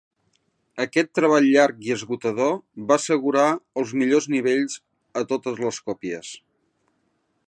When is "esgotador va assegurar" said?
1.95-3.45